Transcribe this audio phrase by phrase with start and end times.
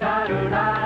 [0.00, 0.77] da do da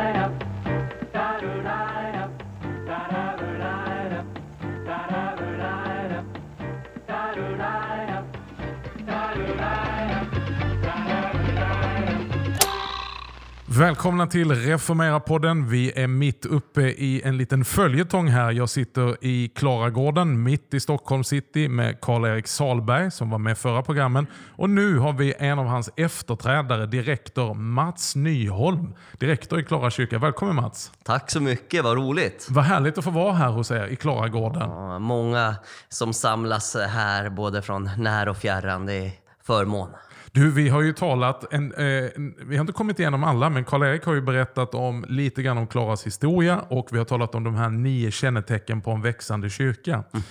[13.78, 15.68] Välkomna till Reformera-podden.
[15.68, 18.52] Vi är mitt uppe i en liten följetong här.
[18.52, 23.82] Jag sitter i Klaragården mitt i Stockholm city med Karl-Erik Salberg som var med förra
[23.82, 24.26] programmen.
[24.56, 28.94] Och nu har vi en av hans efterträdare, direktor Mats Nyholm.
[29.18, 30.18] Direktor i Klara kyrka.
[30.18, 30.92] Välkommen Mats.
[31.02, 32.46] Tack så mycket, vad roligt.
[32.50, 34.70] Vad härligt att få vara här hos er i Klaragården.
[34.70, 35.54] Ja, många
[35.88, 38.86] som samlas här både från när och fjärran.
[38.86, 39.10] Det är
[39.42, 39.88] förmån.
[40.34, 42.10] Du, vi har ju talat, en, eh,
[42.46, 45.66] vi har inte kommit igenom alla, men Karl-Erik har ju berättat om lite grann om
[45.66, 49.92] Klaras historia och vi har talat om de här nio kännetecken på en växande kyrka.
[49.92, 50.22] Mm.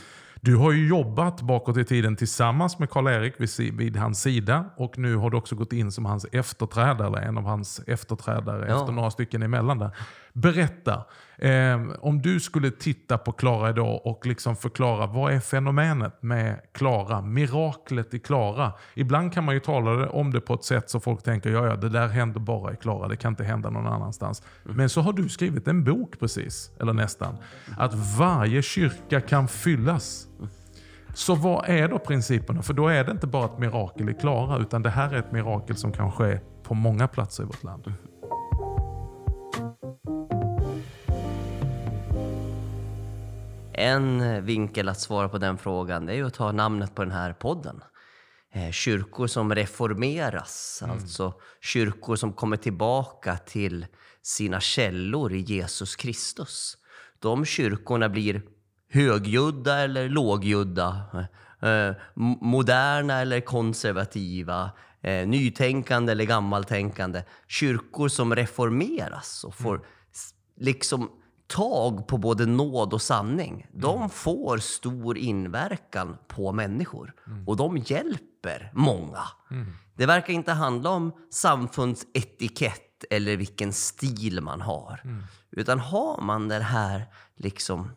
[0.44, 4.98] Du har ju jobbat bakåt i tiden tillsammans med Karl-Erik vid, vid, hans sida och
[4.98, 8.82] nu har du också gått in som hans efterträdare, en av hans efterträdare ja.
[8.82, 9.92] efter några stycken emellan där.
[10.34, 11.06] Berätta,
[11.38, 16.62] eh, om du skulle titta på Klara idag och liksom förklara vad är fenomenet med
[16.74, 18.74] Klara, miraklet i Klara.
[18.94, 21.76] Ibland kan man ju tala om det på ett sätt så folk tänker ja, ja
[21.76, 24.44] det där händer bara i Klara, det kan inte hända någon annanstans.
[24.66, 24.78] Mm.
[24.78, 27.38] Men så har du skrivit en bok precis, eller nästan,
[27.78, 30.28] att varje kyrka kan fyllas.
[31.14, 32.62] Så vad är då principerna?
[32.62, 35.32] För då är det inte bara ett mirakel i Klara, utan det här är ett
[35.32, 37.94] mirakel som kan ske på många platser i vårt land.
[43.82, 47.82] En vinkel att svara på den frågan är att ta namnet på den här podden.
[48.54, 50.96] Eh, kyrkor som reformeras, mm.
[50.96, 53.86] alltså kyrkor som kommer tillbaka till
[54.22, 56.78] sina källor i Jesus Kristus.
[57.20, 58.42] De kyrkorna blir
[58.90, 61.06] högljudda eller lågljudda,
[61.62, 61.96] eh,
[62.42, 64.72] moderna eller konservativa,
[65.02, 67.24] eh, nytänkande eller gammaltänkande.
[67.48, 69.88] Kyrkor som reformeras och får mm.
[70.58, 71.10] liksom
[71.52, 74.10] tag på både nåd och sanning, de mm.
[74.10, 77.14] får stor inverkan på människor.
[77.28, 77.48] Mm.
[77.48, 79.24] Och de hjälper många.
[79.52, 79.74] Mm.
[79.98, 85.02] Det verkar inte handla om samfundsetikett eller vilken stil man har.
[85.52, 87.06] Utan har man den här
[87.36, 87.92] liksom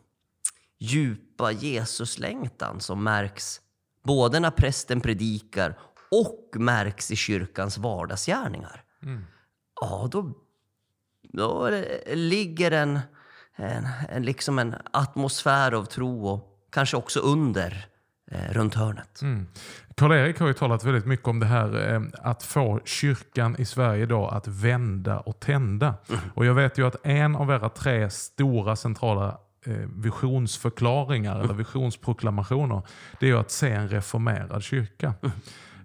[0.79, 3.61] djupa Jesuslängtan som märks
[4.03, 5.79] både när prästen predikar
[6.11, 8.83] och märks i kyrkans vardagsgärningar.
[9.01, 9.23] Mm.
[9.81, 10.33] Ja, då,
[11.23, 11.69] då
[12.13, 12.99] ligger en
[13.55, 17.85] en, en, liksom en atmosfär av tro och kanske också under
[18.31, 19.21] eh, runt hörnet.
[19.21, 19.47] Mm.
[19.95, 24.03] Karl-Erik har ju talat väldigt mycket om det här eh, att få kyrkan i Sverige
[24.03, 25.93] idag att vända och tända.
[26.09, 26.21] Mm.
[26.33, 32.81] Och jag vet ju att en av era tre stora centrala eh, visionsförklaringar eller visionsproklamationer,
[33.19, 35.13] det är ju att se en reformerad kyrka.
[35.21, 35.35] Mm.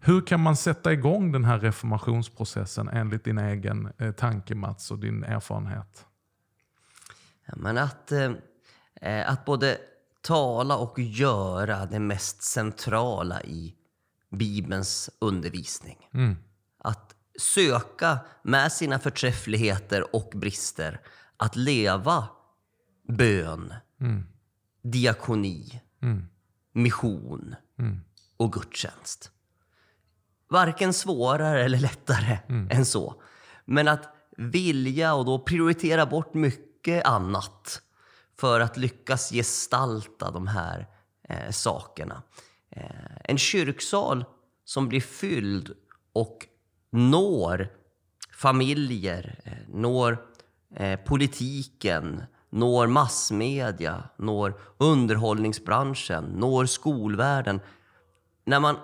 [0.02, 4.98] Hur kan man sätta igång den här reformationsprocessen enligt din egen eh, tanke Mats och
[4.98, 6.06] din erfarenhet?
[7.56, 9.78] Men att, eh, att både
[10.22, 13.74] tala och göra det mest centrala i
[14.30, 16.08] Bibelns undervisning.
[16.14, 16.36] Mm.
[16.78, 21.00] Att söka med sina förträffligheter och brister
[21.36, 22.28] att leva
[23.08, 24.26] bön, mm.
[24.82, 26.26] diakoni, mm.
[26.72, 28.00] mission mm.
[28.36, 29.30] och gudstjänst.
[30.48, 32.68] Varken svårare eller lättare mm.
[32.70, 33.22] än så.
[33.64, 37.82] Men att vilja och då prioritera bort mycket mycket annat
[38.36, 40.86] för att lyckas gestalta de här
[41.28, 42.22] eh, sakerna.
[42.70, 42.84] Eh,
[43.24, 44.24] en kyrksal
[44.64, 45.74] som blir fylld
[46.12, 46.46] och
[46.90, 47.68] når
[48.32, 50.26] familjer, eh, når
[50.76, 57.60] eh, politiken, når massmedia, når underhållningsbranschen, når skolvärlden.
[58.44, 58.76] När man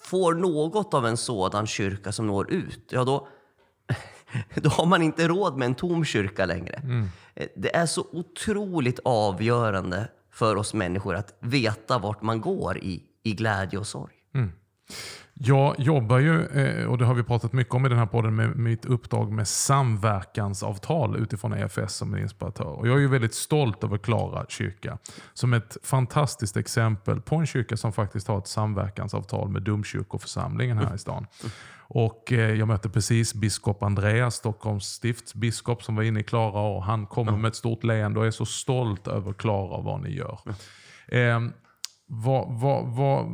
[0.00, 3.28] får något av en sådan kyrka som når ut, ja då
[4.54, 6.74] då har man inte råd med en tom kyrka längre.
[6.74, 7.08] Mm.
[7.34, 13.02] Eh, det är så otroligt avgörande för oss människor att veta vart man går i,
[13.22, 14.14] i glädje och sorg.
[14.34, 14.52] Mm.
[15.36, 18.34] Jag jobbar ju, eh, och det har vi pratat mycket om i den här podden,
[18.34, 22.64] med mitt uppdrag med samverkansavtal utifrån EFS som inspiratör.
[22.64, 24.98] Och jag är ju väldigt stolt över Klara kyrka
[25.32, 30.94] som ett fantastiskt exempel på en kyrka som faktiskt har ett samverkansavtal med domkyrkoförsamlingen här
[30.94, 31.26] i stan.
[31.86, 36.84] Och eh, Jag mötte precis biskop Andreas, Stockholms stiftsbiskop, som var inne i Klara och
[36.84, 40.10] han kommer med ett stort leende och är så stolt över Klara och vad ni
[40.10, 40.38] gör.
[41.08, 41.40] Eh,
[42.06, 43.26] vad, vad, vad,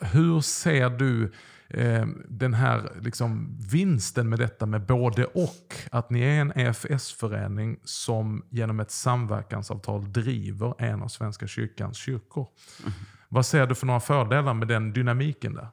[0.00, 1.32] hur ser du
[1.68, 5.74] eh, den här liksom, vinsten med detta med både och?
[5.90, 12.46] Att ni är en EFS-förening som genom ett samverkansavtal driver en av Svenska kyrkans kyrkor.
[12.80, 12.92] Mm.
[13.28, 15.68] Vad ser du för några fördelar med den dynamiken där?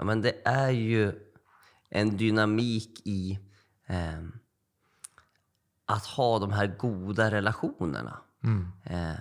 [0.00, 1.12] Ja, men det är ju
[1.90, 3.38] en dynamik i
[3.86, 4.20] eh,
[5.86, 8.18] att ha de här goda relationerna.
[8.84, 9.14] Eh,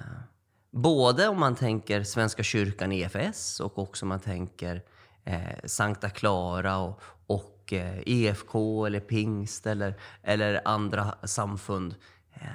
[0.72, 4.84] både om man tänker Svenska kyrkan EFS och också om man tänker
[5.24, 11.96] eh, Sankta Clara och, och eh, EFK eller pingst eller, eller andra samfund.
[12.34, 12.48] Eh,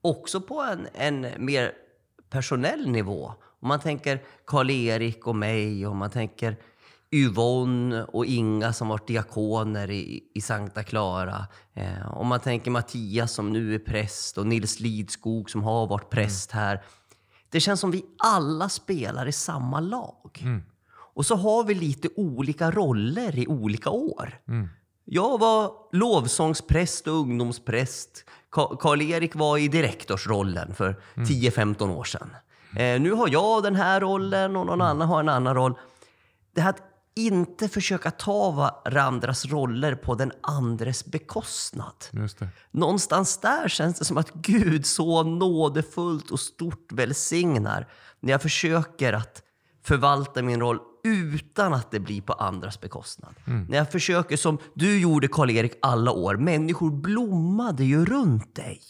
[0.00, 1.72] också på en, en mer
[2.30, 3.32] personell nivå.
[3.60, 6.56] Om man tänker Karl-Erik och mig, och man tänker
[7.10, 11.46] Yvonne och Inga som varit diakoner i, i Sankta Clara.
[11.74, 16.10] Eh, om man tänker Mattias som nu är präst och Nils Lidskog som har varit
[16.10, 16.82] präst här.
[17.50, 20.42] Det känns som vi alla spelar i samma lag.
[21.14, 24.40] Och så har vi lite olika roller i olika år.
[25.04, 28.24] Jag var lovsångspräst och ungdomspräst.
[28.52, 32.30] Ka- Karl-Erik var i direktorsrollen för 10-15 år sedan.
[32.76, 35.74] Eh, nu har jag den här rollen och någon annan har en annan roll.
[36.54, 36.82] Det här att
[37.26, 41.94] inte försöka ta varandras roller på den andres bekostnad.
[42.70, 47.88] Någonstans där känns det som att Gud så nådefullt och stort välsignar
[48.20, 49.42] när jag försöker att
[49.84, 53.34] förvalta min roll utan att det blir på andras bekostnad.
[53.68, 58.80] När jag försöker, som du gjorde Karl-Erik alla år, människor blommade ju runt dig.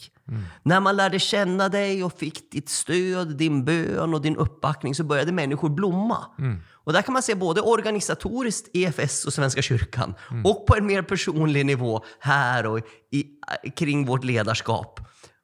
[0.63, 5.05] När man lärde känna dig och fick ditt stöd, din bön och din uppbackning så
[5.05, 6.19] började människor blomma.
[6.85, 10.15] Och där kan man se både organisatoriskt EFS och Svenska kyrkan
[10.45, 12.79] och på en mer personlig nivå här och
[13.11, 13.25] i,
[13.77, 15.01] kring vårt ledarskap.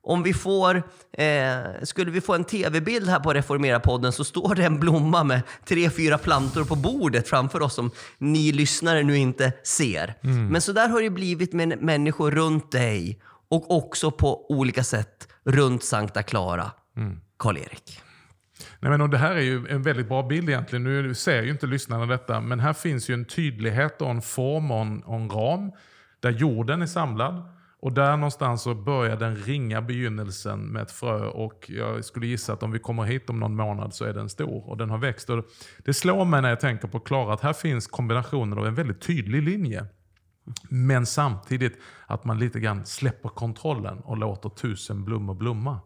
[0.07, 0.83] Om vi får,
[1.13, 5.43] eh, skulle vi få en tv-bild här på Reformera-podden så står det en blomma med
[5.65, 10.15] tre, fyra plantor på bordet framför oss som ni lyssnare nu inte ser.
[10.51, 13.21] Men så där har det blivit med människor runt dig
[13.55, 16.71] och också på olika sätt runt Sankta Clara,
[17.37, 18.01] Karl-Erik.
[18.81, 20.85] Nej, men och det här är ju en väldigt bra bild egentligen.
[20.85, 24.71] Nu ser ju inte lyssnarna detta, men här finns ju en tydlighet och en form
[24.71, 25.73] och en, och en ram
[26.21, 27.43] där jorden är samlad.
[27.81, 32.53] Och där någonstans så börjar den ringa begynnelsen med ett frö och jag skulle gissa
[32.53, 34.99] att om vi kommer hit om någon månad så är den stor och den har
[34.99, 35.31] växt.
[35.31, 35.45] Och
[35.85, 39.01] det slår mig när jag tänker på Klara att här finns kombinationen av en väldigt
[39.01, 39.87] tydlig linje
[40.69, 45.81] men samtidigt att man lite grann släpper kontrollen och låter tusen blommor blomma.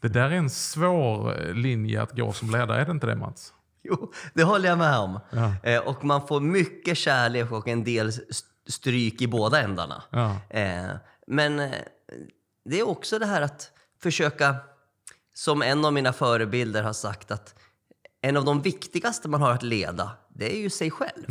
[0.00, 3.16] Det där är en svår eh, linje att gå som ledare, är det inte det
[3.16, 3.54] Mats?
[3.82, 5.20] Jo, det håller jag med om.
[5.30, 5.54] Ja.
[5.62, 10.02] Eh, och man får mycket kärlek och en del st- stryk i båda ändarna.
[10.10, 10.36] Ja.
[10.50, 10.90] Eh,
[11.26, 11.56] men
[12.64, 13.70] det är också det här att
[14.02, 14.56] försöka,
[15.34, 17.54] som en av mina förebilder har sagt, att
[18.20, 21.24] en av de viktigaste man har att leda, det är ju sig själv.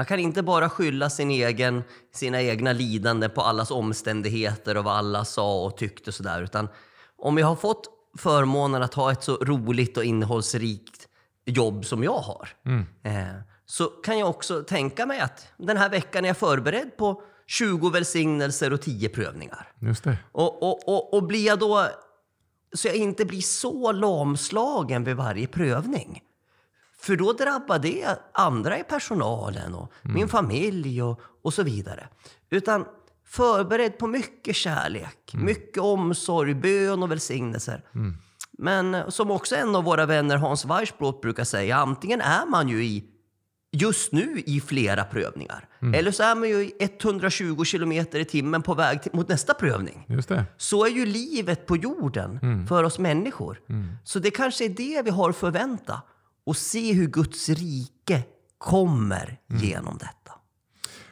[0.00, 1.82] Man kan inte bara skylla sin egen,
[2.14, 6.42] sina egna lidanden på allas omständigheter och vad alla sa och tyckte och sådär.
[6.42, 6.68] Utan
[7.18, 7.84] om jag har fått
[8.18, 11.08] förmånen att ha ett så roligt och innehållsrikt
[11.46, 12.48] jobb som jag har.
[13.02, 13.12] Eh,
[13.66, 17.90] så kan jag också tänka mig att den här veckan är jag förberedd på 20
[17.90, 19.72] välsignelser och 10 prövningar.
[19.78, 20.18] Just det.
[20.32, 21.86] Och, och, och, och blir jag då,
[22.72, 26.22] så jag inte blir så lamslagen vid varje prövning.
[27.00, 32.08] För då drabbar det andra i personalen och min familj och, och så vidare.
[32.50, 32.84] Utan
[33.26, 37.84] förberedd på mycket kärlek, mycket omsorg, bön och välsignelser.
[38.58, 42.84] Men som också en av våra vänner Hans Weissbrot brukar säga, antingen är man ju
[42.84, 43.04] i
[43.72, 45.68] just nu i flera prövningar.
[45.94, 49.54] Eller så är man ju i 120 kilometer i timmen på väg till, mot nästa
[49.54, 50.04] prövning.
[50.08, 50.44] Just det.
[50.56, 53.60] Så är ju livet på jorden för oss människor.
[54.04, 56.02] Så det kanske är det vi har att förvänta.
[56.50, 58.22] Och se hur Guds rike
[58.58, 60.32] kommer genom detta.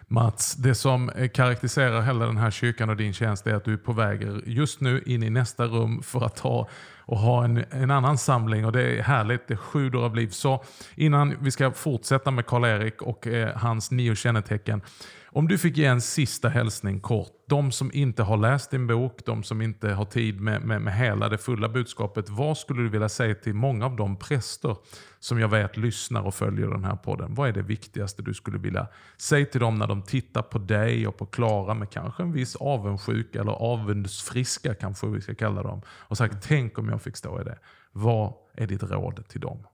[0.06, 3.72] Mats, det som eh, karaktäriserar hela den här kyrkan och din tjänst är att du
[3.72, 6.68] är på väg just nu in i nästa rum för att ta
[6.98, 9.48] och ha en, en annan samling och det är härligt.
[9.48, 10.28] Det sjuder av liv.
[10.28, 10.64] Så
[10.94, 14.82] innan vi ska fortsätta med Karl-Erik och eh, hans nio kännetecken.
[15.30, 17.32] Om du fick ge en sista hälsning kort.
[17.48, 20.94] De som inte har läst din bok, de som inte har tid med, med, med
[20.96, 22.28] hela det fulla budskapet.
[22.28, 24.76] Vad skulle du vilja säga till många av de präster
[25.18, 27.34] som jag vet lyssnar och följer den här podden?
[27.34, 31.06] Vad är det viktigaste du skulle vilja säga till dem när de tittar på dig
[31.06, 35.82] och på Klara med kanske en viss avundsjuka eller avundsfriska kanske vi ska kalla dem.
[35.88, 37.58] Och sagt, tänk om jag fick stå i det.
[37.92, 39.66] Vad är ditt råd till dem?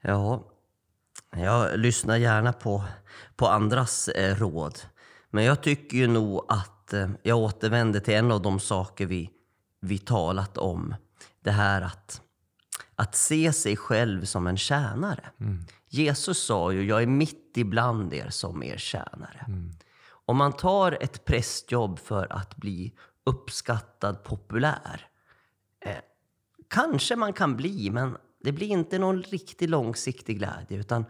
[0.00, 0.44] Ja,
[1.36, 2.84] jag lyssnar gärna på,
[3.36, 4.78] på andras eh, råd.
[5.30, 9.30] Men jag tycker ju nog att eh, jag återvänder till en av de saker vi,
[9.80, 10.94] vi talat om.
[11.44, 12.22] Det här att,
[12.96, 15.30] att se sig själv som en tjänare.
[15.88, 19.46] Jesus sa ju, jag är mitt ibland er som er tjänare.
[20.26, 22.92] Om man tar ett prästjobb för att bli
[23.24, 25.06] uppskattad, populär.
[25.80, 25.96] Eh,
[26.68, 30.78] kanske man kan bli, men det blir inte någon riktig långsiktig glädje.
[30.78, 31.04] Utan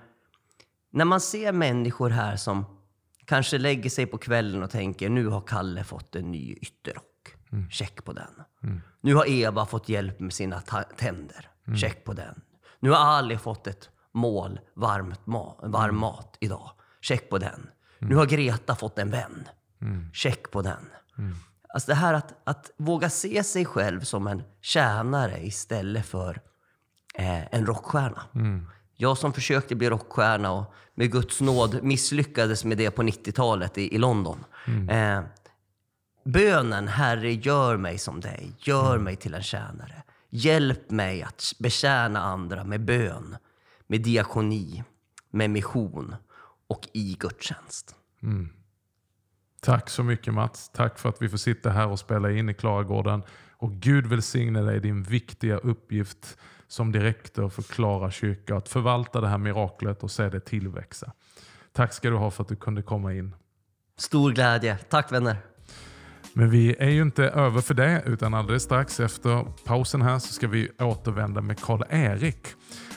[0.98, 2.64] när man ser människor här som
[3.24, 7.04] kanske lägger sig på kvällen och tänker nu har Kalle fått en ny ytterrock.
[7.52, 7.70] Mm.
[7.70, 8.42] Check på den.
[8.62, 8.80] Mm.
[9.00, 10.60] Nu har Eva fått hjälp med sina
[10.96, 11.50] tänder.
[11.66, 11.78] Mm.
[11.78, 12.40] Check på den.
[12.80, 16.00] Nu har Ali fått ett mål varmt ma varm mm.
[16.00, 16.70] mat idag.
[17.00, 17.70] Check på den.
[17.98, 19.48] Nu har Greta fått en vän.
[20.12, 20.90] Check på den.
[21.74, 26.40] Alltså det här att, att våga se sig själv som en tjänare istället för
[27.14, 28.22] eh, en rockstjärna.
[28.34, 28.66] Mm.
[29.00, 33.94] Jag som försökte bli rockstjärna och med Guds nåd misslyckades med det på 90-talet i,
[33.94, 34.44] i London.
[34.66, 34.88] Mm.
[34.88, 35.24] Eh,
[36.24, 38.52] bönen, Herre, gör mig som dig.
[38.58, 39.04] Gör mm.
[39.04, 40.02] mig till en tjänare.
[40.30, 43.36] Hjälp mig att betjäna andra med bön,
[43.86, 44.84] med diakoni,
[45.30, 46.14] med mission
[46.68, 47.94] och i gudstjänst.
[48.22, 48.48] Mm.
[49.60, 50.70] Tack så mycket Mats.
[50.74, 53.22] Tack för att vi får sitta här och spela in i Klaragården.
[53.56, 56.38] Och Gud välsigne dig din viktiga uppgift
[56.68, 58.56] som direktor för Klara kyrka.
[58.56, 61.12] Att förvalta det här miraklet och se det tillväxa.
[61.72, 63.34] Tack ska du ha för att du kunde komma in.
[63.98, 64.78] Stor glädje.
[64.88, 65.36] Tack vänner.
[66.32, 70.32] Men vi är ju inte över för det, utan alldeles strax efter pausen här så
[70.32, 72.46] ska vi återvända med Karl-Erik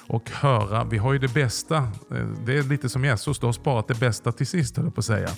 [0.08, 0.84] och höra.
[0.84, 1.78] Vi har ju det bästa.
[2.12, 4.96] Eh, det är lite som Jesus, du har sparat det bästa till sist höll jag
[4.96, 5.30] på att säga.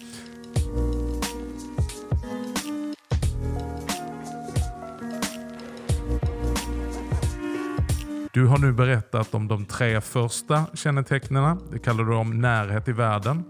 [8.34, 11.60] Du har nu berättat om de tre första kännetecknen.
[11.72, 13.44] Det kallar du om närhet i världen.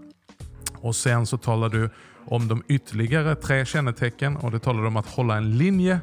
[0.74, 1.90] Och Sen så talar du
[2.26, 6.00] om de ytterligare tre kännetecken och det talar du om att hålla en linje.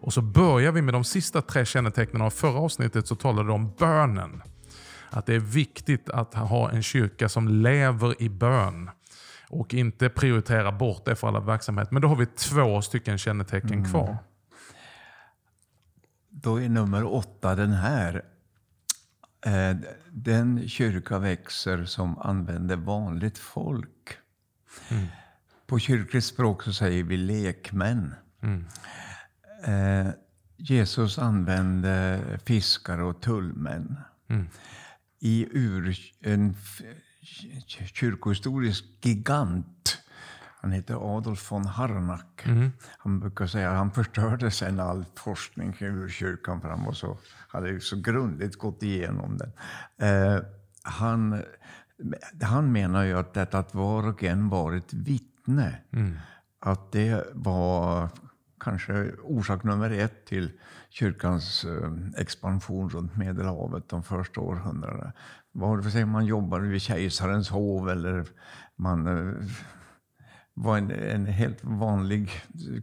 [0.00, 2.22] Och så börjar vi med de sista tre kännetecknen.
[2.22, 4.42] Av förra avsnittet så talade du om bönen.
[5.10, 8.90] Att det är viktigt att ha en kyrka som lever i bön
[9.48, 11.90] och inte prioritera bort det för alla verksamhet.
[11.90, 13.90] Men då har vi två stycken kännetecken mm.
[13.90, 14.16] kvar.
[16.42, 18.24] Då är nummer åtta den här.
[19.46, 19.76] Eh,
[20.10, 24.18] den kyrka växer som använder vanligt folk.
[24.88, 25.06] Mm.
[25.66, 28.14] På kyrkligt språk så säger vi lekmän.
[28.42, 28.64] Mm.
[29.64, 30.12] Eh,
[30.56, 33.96] Jesus använde fiskare och tullmän.
[34.28, 34.46] Mm.
[35.20, 36.56] I ur, en
[37.68, 39.91] kyrkohistorisk gigant
[40.62, 42.46] han heter Adolf von Harnack.
[42.46, 42.72] Mm.
[42.98, 47.80] Han brukar säga att han förstörde sen all forskning kring kyrkan han var så, hade
[47.80, 49.52] så grundligt gått igenom den.
[50.08, 50.42] Eh,
[50.82, 51.42] han,
[52.42, 56.18] han menar ju att detta att var och en var ett vittne, mm.
[56.60, 58.08] att det var
[58.60, 60.50] kanske orsak nummer ett till
[60.90, 65.12] kyrkans eh, expansion runt Medelhavet de första århundradena.
[65.52, 68.26] Vare sig man jobbade vid kejsarens hov eller
[68.76, 69.34] man eh,
[70.54, 72.30] var en, en helt vanlig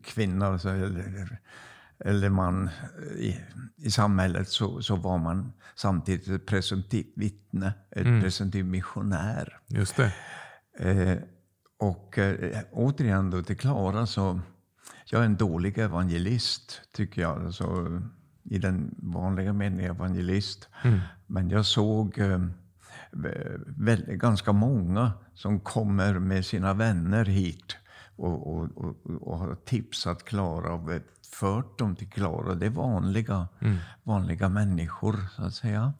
[0.03, 1.39] kvinna alltså, eller,
[2.05, 2.69] eller man
[3.17, 3.37] i,
[3.77, 8.21] i samhället så, så var man samtidigt ett presumtivt vittne, ett mm.
[8.21, 9.59] presumtiv missionär.
[9.67, 10.13] Just det.
[10.79, 11.17] Eh,
[11.79, 14.39] och eh, återigen då till Klara så,
[15.05, 17.45] jag är en dålig evangelist tycker jag.
[17.45, 18.01] Alltså,
[18.43, 20.69] I den vanliga meningen evangelist.
[20.83, 20.99] Mm.
[21.27, 22.39] Men jag såg eh,
[24.07, 27.77] ganska många som kommer med sina vänner hit
[28.15, 30.89] och, och, och, och har tipsat Klara och
[31.31, 32.55] fört dem till Klara.
[32.55, 33.77] Det är vanliga, mm.
[34.03, 35.93] vanliga människor, så att säga.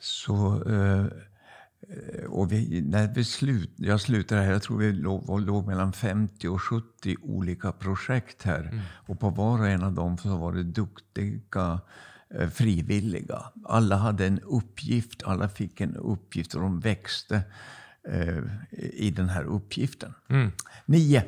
[0.00, 1.06] Så, eh,
[2.28, 6.48] och vi, när vi slut, jag slutade här, jag tror vi låg, låg mellan 50
[6.48, 8.60] och 70 olika projekt här.
[8.60, 8.80] Mm.
[9.06, 11.80] Och på var och en av dem så var det duktiga Eh,
[12.52, 13.42] frivilliga.
[13.64, 17.42] Alla hade en uppgift, alla fick en uppgift och de växte
[18.08, 18.38] eh,
[18.92, 20.14] i den här uppgiften.
[20.28, 20.50] Mm.
[20.86, 21.22] Nio.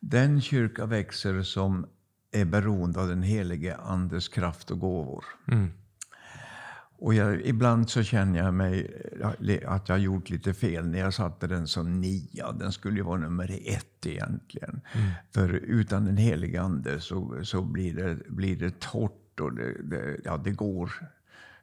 [0.00, 1.86] Den kyrka växer som
[2.32, 5.24] är beroende av den helige Andes kraft och gåvor.
[5.48, 5.70] Mm.
[6.98, 10.98] Och jag, ibland så känner jag mig eh, att jag har gjort lite fel när
[10.98, 12.52] jag satte den som nia.
[12.52, 14.80] Den skulle ju vara nummer ett egentligen.
[14.92, 15.10] Mm.
[15.34, 20.20] För utan den helige Ande så, så blir, det, blir det torrt och det, det,
[20.24, 20.92] ja, det, går,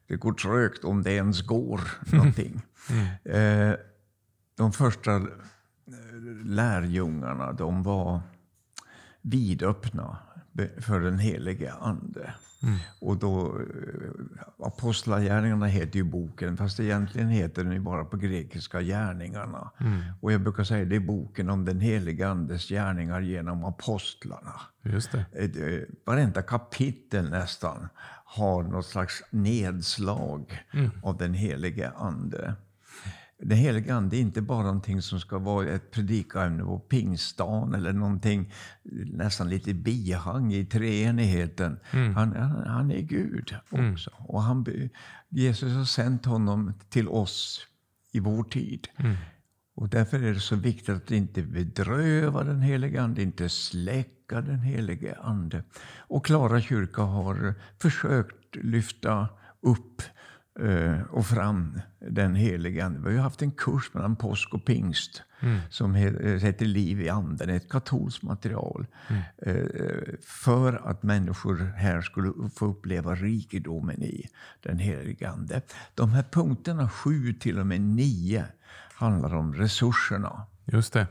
[0.08, 1.82] det går trögt om det ens går
[2.14, 2.62] någonting.
[2.90, 3.70] Mm.
[3.72, 3.76] Eh,
[4.56, 5.24] de första eh,
[6.44, 8.22] lärjungarna de var
[9.22, 10.18] vidöppna
[10.78, 12.34] för den helige Ande.
[12.63, 12.75] Mm.
[13.00, 18.82] Och då, eh, Apostlagärningarna heter ju boken, fast egentligen heter den ju bara på grekiska
[18.82, 19.72] gärningarna.
[19.80, 20.00] Mm.
[20.22, 24.62] Och jag brukar säga det är boken om den helige Andes gärningar genom apostlarna.
[24.84, 25.25] Just det.
[25.34, 27.88] Eh, varenda kapitel nästan
[28.25, 30.89] har något slags nedslag mm.
[31.04, 32.56] av den helige Ande.
[33.41, 37.93] Den helige Ande är inte bara någonting som ska vara ett predikaämne på pingstdagen eller
[37.93, 38.53] någonting
[39.05, 41.79] nästan lite bihang i treenigheten.
[41.91, 42.15] Mm.
[42.15, 43.93] Han, han, han, är Gud mm.
[43.93, 44.12] också.
[44.17, 44.25] Mm.
[44.25, 44.65] Och han,
[45.29, 47.67] Jesus har sänt honom till oss
[48.12, 48.88] i vår tid.
[49.75, 54.60] Och därför är det så viktigt att inte bedröva den helige Ande, inte släcka den
[54.60, 55.63] helige Ande.
[55.98, 59.27] Och Klara kyrka har försökt lyfta
[59.62, 60.01] upp
[61.10, 63.10] och fram den helige Ande.
[63.10, 65.60] Vi har haft en kurs mellan påsk och pingst mm.
[65.70, 68.88] som heter Liv i anden, ett katolskt material.
[69.08, 69.22] Mm.
[69.38, 74.28] Eh, för att människor här skulle få uppleva rikedomen i
[74.62, 75.62] den helige Ande.
[75.96, 78.46] De här punkterna, sju till och med nio,
[78.94, 80.46] handlar om resurserna.
[80.66, 81.08] Just det.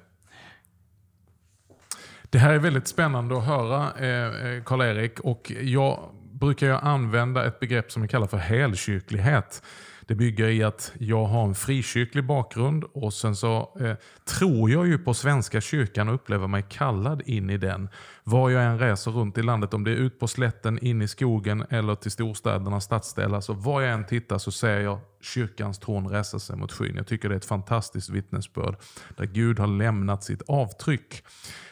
[2.31, 5.21] Det här är väldigt spännande att höra, eh, Karl-Erik.
[5.21, 9.63] Och jag brukar jag använda ett begrepp som jag kallar för helkyrklighet.
[10.09, 14.87] Det bygger i att jag har en frikyrklig bakgrund och sen så eh, tror jag
[14.87, 17.89] ju på Svenska kyrkan och upplever mig kallad in i den.
[18.25, 21.09] Var jag än reser runt i landet, om det är ut på slätten, in i
[21.09, 23.41] skogen eller till storstädernas stadsdelar.
[23.41, 26.97] Så var jag än tittar så ser jag kyrkans torn resa sig mot skyn.
[26.97, 28.77] Jag tycker det är ett fantastiskt vittnesbörd
[29.17, 31.25] där Gud har lämnat sitt avtryck.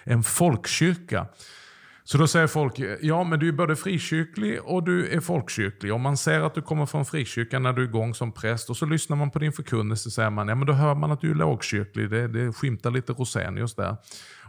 [0.04, 1.26] En folkkyrka
[2.08, 5.92] så då säger folk, ja men du är både frikyrklig och du är folkkyrklig.
[5.92, 8.76] Om man ser att du kommer från frikyrkan när du är igång som präst och
[8.76, 11.30] så lyssnar man på din förkunnelse säger man, ja men då hör man att du
[11.30, 12.10] är lågkyrklig.
[12.10, 13.96] Det, det skimtar lite Rosenius där.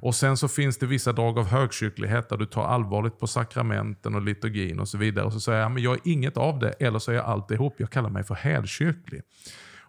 [0.01, 4.15] Och sen så finns det vissa drag av högkyrklighet där du tar allvarligt på sakramenten
[4.15, 5.25] och liturgin och så vidare.
[5.25, 7.75] Och så säger jag, men jag är inget av det, eller så är jag alltihop.
[7.77, 9.21] Jag kallar mig för helkyrklig.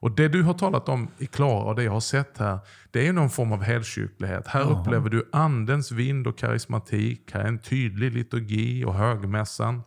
[0.01, 2.59] Och Det du har talat om i Klara och det jag har sett här,
[2.91, 4.47] det är någon form av helkyrklighet.
[4.47, 4.81] Här Jaha.
[4.81, 7.33] upplever du andens vind och karismatik.
[7.33, 9.83] Här är en tydlig liturgi och högmässan.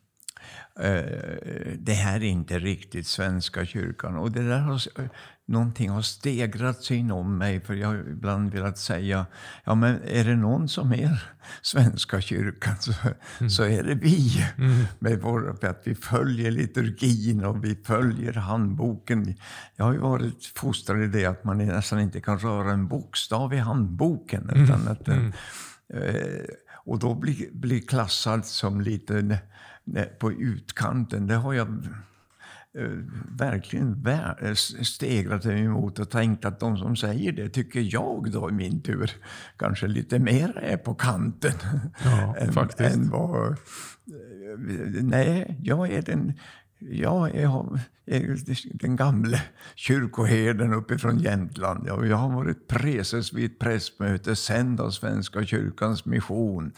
[0.78, 4.16] Eh, det här är inte riktigt Svenska kyrkan.
[4.16, 4.80] Och det där har,
[5.46, 7.60] någonting har stegrat sig inom mig.
[7.60, 9.26] För jag har ibland velat säga,
[9.64, 11.22] ja men är det någon som är
[11.62, 12.92] Svenska kyrkan så,
[13.38, 13.50] mm.
[13.50, 14.44] så är det vi.
[14.58, 14.84] Mm.
[14.98, 19.34] Med vår, att vi följer liturgin och vi följer handboken.
[19.76, 23.54] Jag har ju varit fostrad i det att man nästan inte kan röra en bokstav
[23.54, 24.50] i handboken.
[24.54, 25.32] Utan att den,
[25.94, 26.14] mm.
[26.14, 26.44] eh,
[26.84, 29.38] och då blir, blir klassad som lite
[30.18, 31.68] på utkanten, det har jag
[32.78, 32.98] eh,
[33.38, 38.50] verkligen eh, stegrat mig emot och tänkt att de som säger det tycker jag då
[38.50, 39.10] i min tur
[39.56, 41.52] kanske lite mer är på kanten.
[42.04, 42.96] Ja, än, faktiskt.
[42.96, 43.56] Än vad,
[45.02, 46.32] nej, jag är den
[46.80, 48.36] jag är, är
[48.78, 49.42] den gamle
[49.74, 51.86] kyrkoherden uppifrån Jämtland.
[51.86, 56.72] Jag har varit preses vid ett prästmöte, sänd av Svenska kyrkans mission.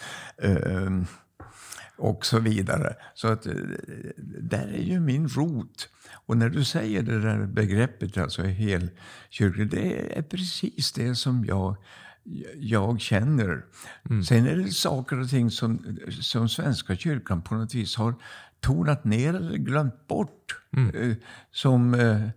[2.02, 2.96] Och så vidare.
[3.14, 3.52] Så att, eh,
[4.40, 5.88] där är ju min rot.
[6.26, 11.76] Och när du säger det där begreppet, alltså helkyrklig, det är precis det som jag,
[12.54, 13.64] jag känner.
[14.10, 14.24] Mm.
[14.24, 18.14] Sen är det saker och ting som, som Svenska kyrkan på något vis har
[18.60, 20.56] tonat ner eller glömt bort.
[20.76, 20.94] Mm.
[20.94, 21.16] Eh,
[21.50, 22.28] som eh,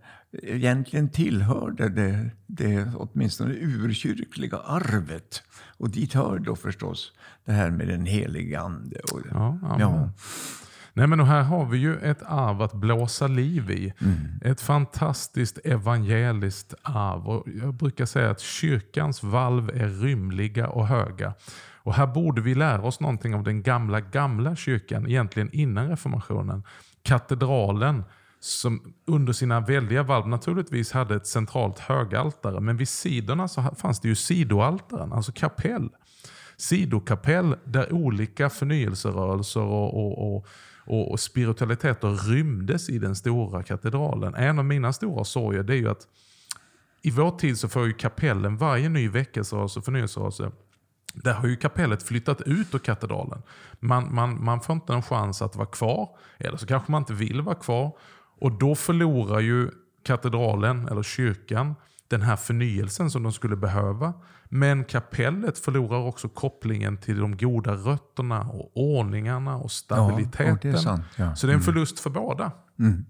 [0.42, 5.42] egentligen tillhörde det, det åtminstone urkyrkliga arvet.
[5.78, 7.12] Och dit hör då förstås
[7.44, 9.00] det här med den helige Ande.
[9.12, 10.10] Och, ja, ja.
[10.92, 13.92] Nej, men här har vi ju ett arv att blåsa liv i.
[14.00, 14.16] Mm.
[14.42, 17.28] Ett fantastiskt evangeliskt arv.
[17.28, 21.34] Och jag brukar säga att kyrkans valv är rymliga och höga.
[21.86, 26.62] Och Här borde vi lära oss någonting av den gamla, gamla kyrkan, egentligen innan reformationen.
[27.02, 28.04] Katedralen
[28.46, 32.60] som under sina väldiga valv naturligtvis hade ett centralt högaltare.
[32.60, 35.88] Men vid sidorna så fanns det ju sidoaltaren, alltså kapell.
[36.56, 40.46] Sidokapell där olika förnyelserörelser och, och, och
[40.88, 44.34] och, spiritualiteter rymdes i den stora katedralen.
[44.34, 46.06] En av mina stora sorger det är ju att
[47.02, 50.50] i vår tid så får ju kapellen varje ny väckelserörelse och förnyelserörelse
[51.14, 53.42] där har ju kapellet flyttat ut ur katedralen.
[53.80, 57.12] Man, man, man får inte en chans att vara kvar, eller så kanske man inte
[57.12, 57.92] vill vara kvar.
[58.40, 59.70] Och då förlorar ju
[60.02, 61.74] katedralen, eller kyrkan,
[62.08, 64.14] den här förnyelsen som de skulle behöva.
[64.44, 70.46] Men kapellet förlorar också kopplingen till de goda rötterna och ordningarna och stabiliteten.
[70.46, 71.36] Ja, och det sant, ja.
[71.36, 71.64] Så det är en mm.
[71.64, 72.52] förlust för båda.
[72.78, 73.04] Mm.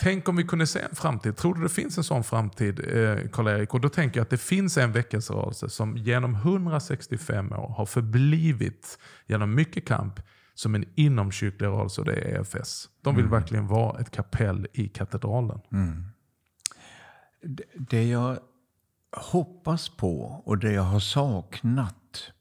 [0.00, 1.36] Tänk om vi kunde se en framtid.
[1.36, 3.74] Tror du det finns en sån framtid, eh, Karl-Erik?
[3.74, 8.98] Och då tänker jag att det finns en väckelserörelse som genom 165 år har förblivit,
[9.26, 10.20] genom mycket kamp,
[10.54, 12.88] som en inomkyrklig rörelse och det är EFS.
[13.02, 13.40] De vill mm.
[13.40, 15.60] verkligen vara ett kapell i katedralen.
[15.72, 16.04] Mm.
[17.74, 18.38] Det, jag
[19.16, 22.32] hoppas på och det jag har saknat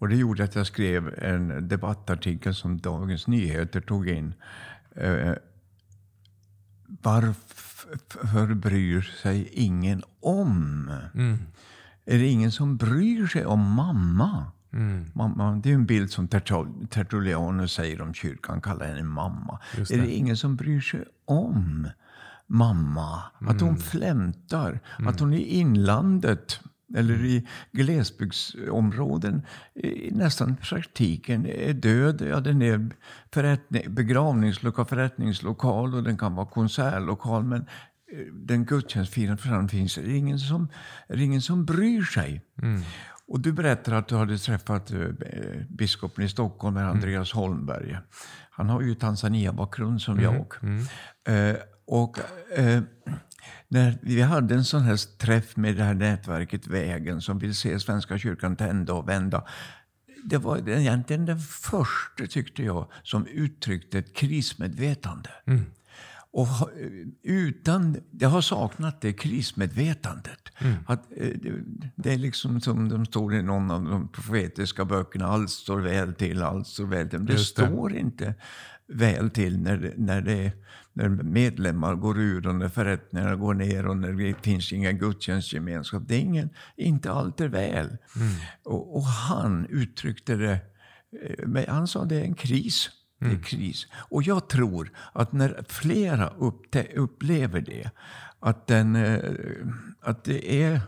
[0.00, 4.34] och det gjorde att jag skrev en debattartikel som Dagens Nyheter tog in.
[4.96, 5.34] Eh,
[6.86, 10.90] varför bryr sig ingen om?
[11.14, 11.38] Mm.
[12.04, 14.52] Är det ingen som bryr sig om mamma?
[14.72, 15.10] Mm.
[15.14, 16.28] mamma det är en bild som
[16.90, 19.58] Tertullianus säger om kyrkan, kallar henne mamma.
[19.76, 19.90] Det.
[19.90, 21.88] Är det ingen som bryr sig om
[22.46, 23.22] mamma?
[23.40, 23.54] Mm.
[23.54, 23.80] Att hon mm.
[23.80, 25.08] flämtar, mm.
[25.08, 26.60] att hon i inlandet
[26.94, 29.42] eller i glesbygdsområden
[29.74, 32.22] i nästan praktiken är död.
[32.30, 32.90] Ja, den är
[33.32, 37.44] förrättning, begravningslokal, förrättningslokal och den kan vara konsertlokal.
[37.44, 40.68] Men eh, den gudstjänstfirande församlingen finns det är ingen som,
[41.08, 42.42] är ingen som bryr sig.
[42.62, 42.82] Mm.
[43.30, 45.08] Och du berättar att du hade träffat eh,
[45.68, 46.90] biskopen i Stockholm, mm.
[46.90, 47.42] Andreas mm.
[47.42, 47.98] Holmberg.
[48.50, 50.24] Han har ju Tanzania-bakgrund som mm.
[50.24, 50.54] jag.
[50.62, 50.86] Mm.
[51.24, 52.18] Eh, och...
[52.56, 52.82] Eh,
[53.68, 57.80] när vi hade en sån här träff med det här nätverket Vägen som vill se
[57.80, 59.44] Svenska kyrkan tända och vända.
[60.24, 65.30] Det var egentligen den första, tyckte jag, som uttryckte ett krismedvetande.
[65.46, 65.64] Mm.
[66.32, 66.48] Och
[67.22, 70.52] utan, jag har saknat det krismedvetandet.
[70.58, 70.74] Mm.
[70.86, 71.36] Att, eh,
[71.96, 75.26] det är liksom som de står i någon av de profetiska böckerna.
[75.26, 77.26] Allt står väl till, allt står väl till.
[77.26, 77.38] Det, det.
[77.38, 78.34] står inte
[78.86, 80.52] väl till när när det
[80.92, 86.02] när medlemmar går ur och när förrättningarna går ner och när det finns ingen gudstjänstgemenskap.
[86.06, 87.86] Det är ingen, inte allt är väl.
[87.86, 88.34] Mm.
[88.62, 90.58] Och, och, han uttryckte det,
[91.56, 92.90] eh, han sa det är en kris.
[93.20, 93.42] Det är mm.
[93.42, 93.86] kris.
[93.92, 96.28] Och jag tror att när flera
[96.94, 97.90] upplever det,
[98.40, 99.20] att, den, eh,
[100.00, 100.80] att det är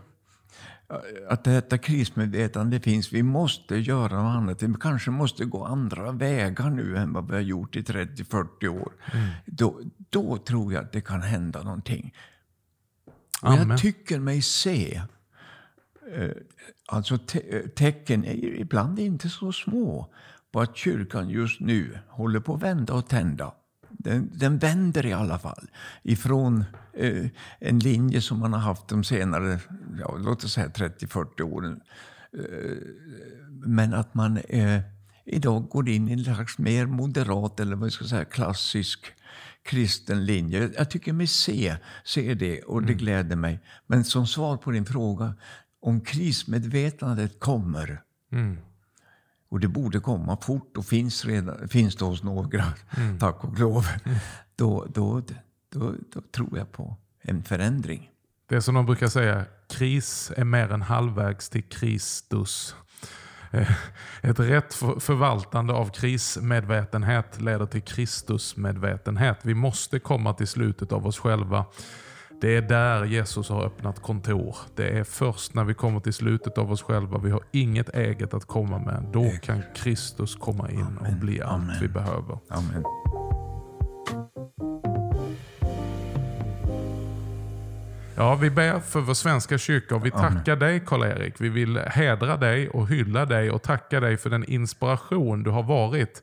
[1.29, 3.13] att detta krismedvetande finns.
[3.13, 4.63] Vi måste göra något annat.
[4.63, 8.93] Vi kanske måste gå andra vägar nu än vad vi har gjort i 30-40 år.
[9.13, 9.29] Mm.
[9.47, 12.15] Då, då tror jag att det kan hända någonting.
[13.43, 15.03] Och jag tycker mig se
[16.13, 16.31] eh,
[16.87, 20.15] alltså te tecken, ibland inte så små,
[20.53, 23.53] på att kyrkan just nu håller på att vända och tända.
[23.91, 25.71] Den, den vänder i alla fall
[26.03, 27.27] ifrån eh,
[27.59, 29.61] en linje som man har haft de senare,
[30.01, 31.81] ja, låt oss säga 30-40 åren.
[32.39, 32.77] Eh,
[33.49, 34.81] men att man eh,
[35.25, 39.07] idag går in i en slags mer moderat eller vad ska säga, klassisk
[39.63, 40.71] kristen linje.
[40.77, 42.99] Jag tycker mig se, se det och det mm.
[42.99, 43.61] gläder mig.
[43.87, 45.35] Men som svar på din fråga,
[45.81, 48.59] om krismedvetandet kommer mm
[49.53, 52.65] och det borde komma fort och finns, redan, finns det hos några,
[52.97, 53.19] mm.
[53.19, 53.87] tack och lov.
[54.05, 54.19] Mm.
[54.57, 55.23] Då, då,
[55.73, 58.11] då, då, tror jag på en förändring.
[58.49, 62.77] Det är som de brukar säga, kris är mer än halvvägs till Kristus.
[63.51, 63.71] Eh,
[64.23, 69.39] ett rätt förvaltande av krismedvetenhet leder till Kristusmedvetenhet.
[69.43, 71.65] Vi måste komma till slutet av oss själva.
[72.43, 74.57] Det är där Jesus har öppnat kontor.
[74.77, 78.35] Det är först när vi kommer till slutet av oss själva, vi har inget eget
[78.35, 79.05] att komma med.
[79.13, 81.13] Då kan Kristus komma in Amen.
[81.13, 81.77] och bli allt Amen.
[81.81, 82.39] vi behöver.
[82.49, 82.85] Amen.
[88.17, 91.35] Ja, vi ber för vår svenska kyrka och vi tackar dig Karl-Erik.
[91.39, 95.63] Vi vill hedra dig och hylla dig och tacka dig för den inspiration du har
[95.63, 96.23] varit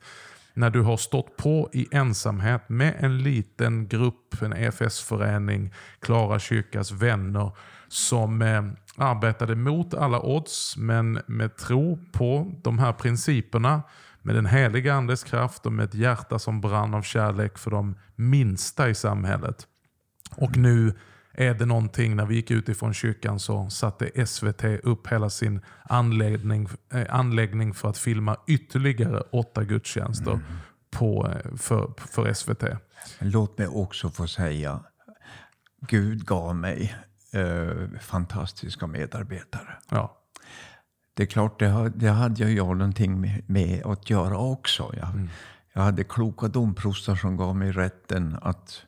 [0.54, 6.92] när du har stått på i ensamhet med en liten grupp, en EFS-förening, Klara kyrkas
[6.92, 7.52] vänner,
[7.88, 8.62] som eh,
[8.96, 13.82] arbetade mot alla odds, men med tro på de här principerna,
[14.22, 17.96] med den heliga andes kraft och med ett hjärta som brann av kärlek för de
[18.16, 19.66] minsta i samhället.
[20.36, 20.94] Och nu
[21.32, 25.60] är det någonting, när vi gick ut ifrån kyrkan så satte SVT upp hela sin
[25.82, 30.44] anläggning, eh, anläggning för att filma ytterligare åtta gudstjänster mm.
[30.90, 32.64] på, eh, för, för SVT.
[33.18, 34.80] Låt mig också få säga,
[35.80, 36.96] Gud gav mig
[37.32, 39.76] eh, fantastiska medarbetare.
[39.90, 40.16] Ja.
[41.14, 44.94] Det är klart, det, det hade jag någonting med, med, att göra också.
[44.96, 45.28] Jag, mm.
[45.72, 48.82] jag hade kloka domprostar som gav mig rätten att,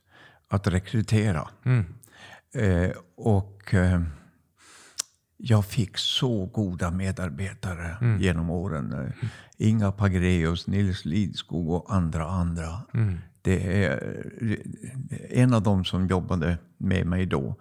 [0.48, 1.48] att rekrytera.
[1.64, 1.94] Mm.
[2.54, 4.02] Eh, och eh,
[5.36, 8.20] jag fick så goda medarbetare mm.
[8.20, 8.92] genom åren.
[8.92, 9.12] Mm.
[9.56, 12.82] Inga Pagreus, Nils Lidskog och andra andra.
[12.94, 13.18] Mm.
[13.42, 14.00] Det är
[15.30, 17.56] en av dem som jobbade med mig då.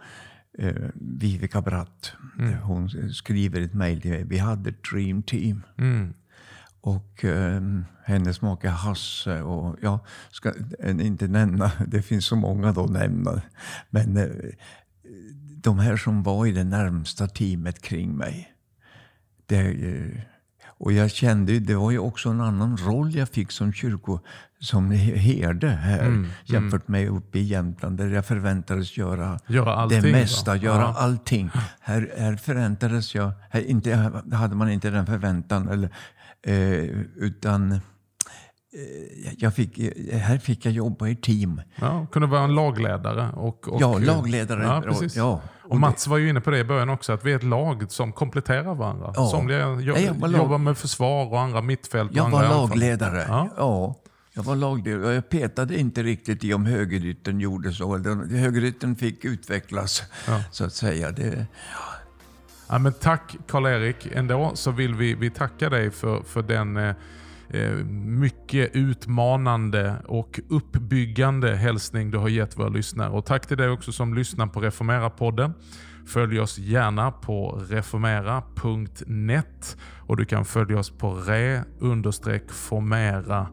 [0.58, 2.14] Eh, Vivica Bratt.
[2.40, 2.54] Mm.
[2.54, 4.24] Hon skriver ett mejl till mig.
[4.24, 5.64] Vi hade ett dream team.
[5.78, 6.14] Mm.
[6.82, 7.62] och eh,
[8.04, 9.42] hennes make Hasse.
[9.42, 10.00] Och jag
[10.32, 13.42] ska inte nämna, det finns så många då att nämna.
[13.90, 14.28] Men eh,
[15.64, 18.54] de här som var i det närmsta teamet kring mig.
[19.46, 19.76] Det,
[20.66, 24.20] och jag kände, det var ju också en annan roll jag fick som kyrko,
[24.60, 26.30] som herde här mm, mm.
[26.46, 30.64] jämfört med uppe i Jämtland där jag förväntades göra, göra allting, det mesta, då.
[30.64, 30.96] göra ja.
[30.98, 31.50] allting.
[31.82, 35.90] Här, här förväntades jag, här inte, hade man inte den förväntan, eller,
[36.44, 37.80] eh, utan
[39.38, 39.78] jag fick,
[40.14, 41.62] här fick jag jobba i team.
[41.76, 43.30] Ja, kunde vara en lagledare.
[43.36, 44.64] Och, och ja, lagledare.
[44.64, 45.16] Ja, precis.
[45.16, 47.44] Ja, och, Mats var ju inne på det i början också, att vi är ett
[47.44, 49.14] lag som kompletterar varandra.
[49.16, 49.28] Ja.
[49.28, 49.98] Somliga jobb,
[50.36, 52.12] jobbar med försvar och andra mittfält.
[52.14, 53.26] Jag var lagledare.
[53.28, 53.50] Ja.
[53.58, 53.96] ja.
[54.34, 57.98] Jag var lagledare och jag petade inte riktigt i om högerytten gjorde så.
[58.28, 60.44] Högerytten fick utvecklas, ja.
[60.52, 61.12] så att säga.
[61.12, 61.46] Det,
[62.68, 62.80] ja.
[62.80, 64.08] men tack Karl-Erik.
[64.14, 66.96] Ändå så vill vi, vi tacka dig för, för den eh, eh,
[67.54, 73.10] Eh, mycket utmanande och uppbyggande hälsning du har gett våra lyssnare.
[73.10, 75.54] Och tack till dig också som lyssnar på Reformera-podden.
[76.08, 83.48] Följ oss gärna på reformera.net och du kan följa oss på re-formera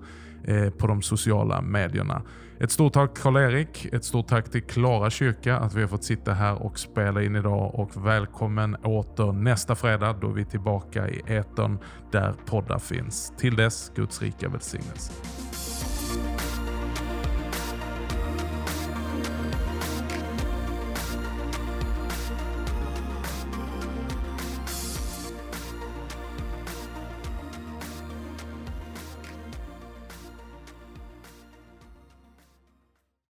[0.44, 2.22] eh, på de sociala medierna.
[2.60, 6.32] Ett stort tack Karl-Erik, ett stort tack till Klara kyrka att vi har fått sitta
[6.32, 11.22] här och spela in idag och välkommen åter nästa fredag då vi är tillbaka i
[11.26, 11.78] etern
[12.12, 13.32] där poddar finns.
[13.38, 15.12] Till dess, Guds rika välsignelse.